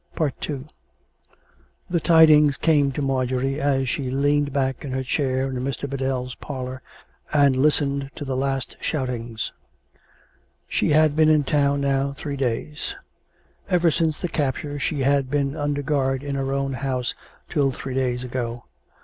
II 0.49 0.63
The 1.87 1.99
tidings 1.99 2.57
came 2.57 2.91
to 2.93 3.03
Marjorie 3.03 3.59
as 3.61 3.87
she 3.87 4.09
leaned 4.09 4.51
back 4.51 4.83
in 4.83 4.91
her 4.93 5.03
chair 5.03 5.47
in 5.47 5.53
Mr. 5.57 5.87
Biddell's 5.87 6.33
parlour 6.33 6.81
and 7.31 7.55
listened 7.55 8.09
to 8.15 8.25
the 8.25 8.35
last 8.35 8.77
shoutings. 8.81 9.51
She 10.67 10.89
had 10.89 11.15
been 11.15 11.29
in 11.29 11.43
town 11.43 11.81
now 11.81 12.13
three 12.13 12.35
days. 12.35 12.95
Ever 13.69 13.91
since 13.91 14.17
the 14.19 14.27
capture 14.27 14.79
she 14.79 15.01
had 15.01 15.29
been 15.29 15.55
under 15.55 15.83
guard 15.83 16.23
in 16.23 16.33
her 16.33 16.51
own 16.51 16.73
house 16.73 17.13
till 17.47 17.69
three 17.69 17.93
days 17.93 18.23
ago. 18.23 18.63